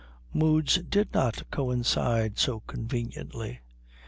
[0.33, 3.59] Moods did not coincide so conveniently.